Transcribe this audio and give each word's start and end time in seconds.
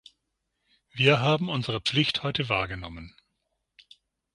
Wir 0.95 1.19
haben 1.19 1.47
unsere 1.47 1.79
Pflicht 1.79 2.23
heute 2.23 2.49
wahrgenommen. 2.49 3.15